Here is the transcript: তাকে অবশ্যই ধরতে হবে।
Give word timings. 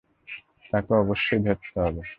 তাকে 0.71 0.91
অবশ্যই 0.93 1.41
ধরতে 1.45 1.77
হবে। 1.81 2.01